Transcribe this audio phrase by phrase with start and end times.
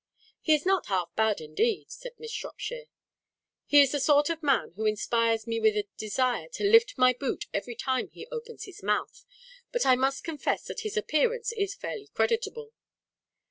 [0.41, 2.85] "He is not half bad, indeed," said Miss Shropshire.
[3.67, 7.13] "He is the sort of man who inspires me with a desire to lift my
[7.13, 9.23] boot every time he opens his mouth.
[9.71, 12.73] But I must confess that his appearance is fairly creditable.